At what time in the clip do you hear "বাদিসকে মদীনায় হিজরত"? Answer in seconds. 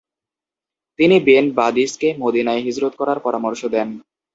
1.53-2.93